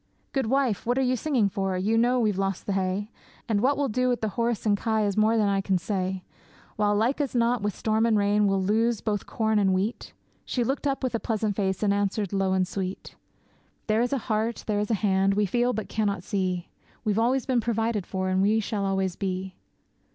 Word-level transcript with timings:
'Good 0.31 0.47
wife, 0.47 0.87
what 0.87 0.97
are 0.97 1.03
you 1.03 1.15
singing 1.15 1.47
for? 1.47 1.77
you 1.77 1.95
know 1.95 2.19
we've 2.19 2.39
lost 2.39 2.65
the 2.65 2.73
hay, 2.73 3.11
And 3.47 3.61
what 3.61 3.77
we'll 3.77 3.87
do 3.87 4.09
with 4.09 4.23
horse 4.23 4.65
and 4.65 4.75
kye 4.75 5.05
is 5.05 5.15
more 5.15 5.37
than 5.37 5.47
I 5.47 5.61
can 5.61 5.77
say; 5.77 6.23
While, 6.75 6.95
like 6.95 7.21
as 7.21 7.35
not, 7.35 7.61
with 7.61 7.75
storm 7.75 8.07
and 8.07 8.17
rain, 8.17 8.47
we'll 8.47 8.63
lose 8.63 8.99
both 8.99 9.27
corn 9.27 9.59
and 9.59 9.75
wheat.' 9.75 10.11
She 10.43 10.63
looked 10.63 10.87
up 10.87 11.03
with 11.03 11.13
a 11.13 11.19
pleasant 11.19 11.55
face, 11.55 11.83
and 11.83 11.93
answered 11.93 12.33
low 12.33 12.53
and 12.53 12.67
sweet, 12.67 13.13
There 13.85 14.01
is 14.01 14.11
a 14.11 14.17
Heart, 14.25 14.63
there 14.65 14.79
is 14.79 14.89
a 14.89 14.95
Hand, 14.95 15.35
we 15.35 15.45
feel 15.45 15.71
but 15.71 15.87
cannot 15.87 16.23
see; 16.23 16.69
We've 17.03 17.19
always 17.19 17.45
been 17.45 17.61
provided 17.61 18.07
for, 18.07 18.27
and 18.29 18.41
we 18.41 18.59
shall 18.59 18.85
always 18.87 19.15
be.' 19.15 19.53